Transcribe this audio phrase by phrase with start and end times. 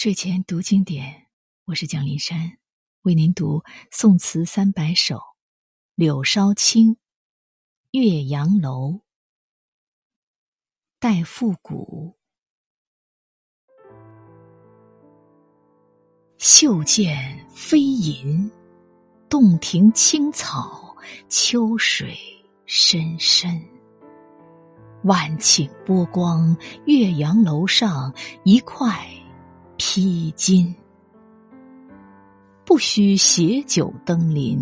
[0.00, 1.26] 睡前读经典，
[1.64, 2.56] 我是蒋林山，
[3.02, 3.58] 为您读
[3.90, 5.16] 《宋词三百首》
[5.96, 6.90] 《柳梢青》
[7.90, 8.90] 《岳阳楼》
[11.00, 12.16] 《待复古》。
[16.38, 18.48] 袖见飞银，
[19.28, 20.96] 洞庭青草，
[21.28, 22.16] 秋水
[22.66, 23.60] 深深。
[25.02, 26.56] 万顷波光，
[26.86, 29.04] 岳阳楼上一块。
[29.90, 30.70] 披巾，
[32.66, 34.60] 不须携酒登临。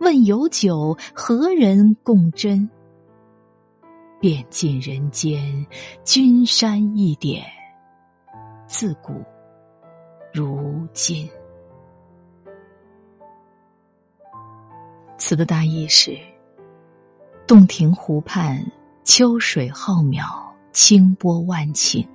[0.00, 2.66] 问有酒何人共斟？
[4.18, 5.66] 便尽人间
[6.02, 7.44] 君山一点，
[8.66, 9.22] 自古
[10.32, 11.28] 如今。
[15.18, 16.16] 词的大意是：
[17.46, 18.64] 洞庭湖畔，
[19.04, 20.24] 秋水浩渺，
[20.72, 22.08] 清波万顷。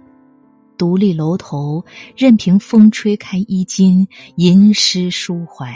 [0.78, 1.84] 独立楼头，
[2.16, 5.74] 任凭风吹开衣襟，吟诗抒怀。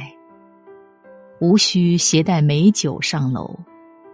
[1.39, 3.59] 无需携带美酒上楼，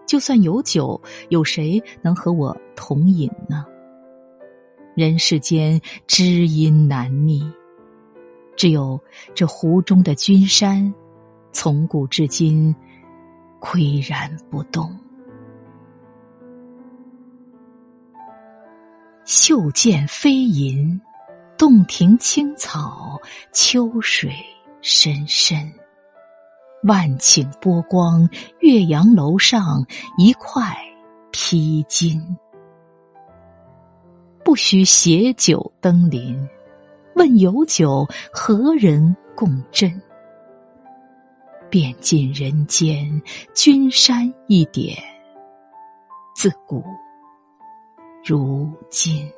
[0.06, 3.66] 就算有酒，有谁能和我同饮呢？
[4.96, 7.44] 人世间知音难觅，
[8.56, 9.00] 只有
[9.36, 10.94] 这湖中的君山，
[11.52, 12.74] 从古至今
[13.60, 14.98] 岿然不动。
[19.28, 21.02] 袖见飞银，
[21.58, 23.20] 洞庭青草，
[23.52, 24.32] 秋水
[24.82, 25.70] 深深。
[26.84, 28.30] 万顷波光，
[28.62, 29.86] 岳阳楼上
[30.18, 30.74] 一块
[31.30, 32.24] 披巾。
[34.46, 36.48] 不须携酒登临，
[37.16, 40.00] 问有酒何人共斟？
[41.70, 43.22] 便尽人间
[43.54, 44.98] 君山一点，
[46.34, 46.82] 自古。
[48.28, 49.37] 如今。